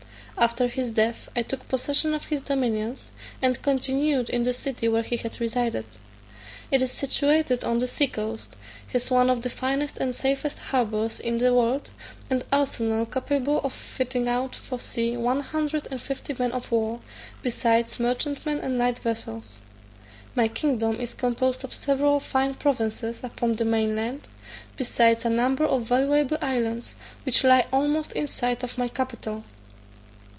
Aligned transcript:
After 0.37 0.67
his 0.67 0.89
death 0.89 1.29
I 1.35 1.43
took 1.43 1.69
possession 1.69 2.15
of 2.15 2.25
his 2.25 2.41
dominions, 2.41 3.11
and 3.43 3.61
continued 3.61 4.27
in 4.27 4.41
the 4.41 4.53
city 4.53 4.87
where 4.87 5.03
he 5.03 5.17
had 5.17 5.39
resided. 5.39 5.85
It 6.71 6.81
is 6.81 6.91
situated 6.91 7.63
on 7.63 7.77
the 7.77 7.85
sea 7.85 8.07
coast, 8.07 8.55
has 8.87 9.11
one 9.11 9.29
of 9.29 9.43
the 9.43 9.51
finest 9.51 9.99
and 9.99 10.15
safest 10.15 10.57
harbours 10.57 11.19
in 11.19 11.37
the 11.37 11.53
world, 11.53 11.91
an 12.31 12.41
arsenal 12.51 13.05
capable 13.05 13.59
of 13.59 13.71
fitting 13.71 14.27
out 14.27 14.55
for 14.55 14.79
sea 14.79 15.15
one 15.15 15.41
hundred 15.41 15.87
and 15.91 16.01
fifty 16.01 16.33
men 16.33 16.53
of 16.53 16.71
war, 16.71 17.01
besides 17.43 17.99
merchantmen 17.99 18.57
and 18.61 18.79
light 18.79 18.97
vessels. 18.97 19.59
My 20.33 20.47
kingdom 20.47 20.95
is 20.99 21.13
composed 21.13 21.63
of 21.63 21.71
several 21.71 22.19
fine 22.19 22.55
provinces 22.55 23.23
upon 23.23 23.57
the 23.57 23.65
main 23.65 23.95
land, 23.95 24.27
besides 24.75 25.23
a 25.23 25.29
number 25.29 25.65
of 25.65 25.83
valuable 25.83 26.39
islands, 26.41 26.95
which 27.27 27.43
lie 27.43 27.67
almost 27.71 28.13
in 28.13 28.25
sight 28.27 28.63
of 28.63 28.79
my 28.79 28.87
capital. 28.87 29.43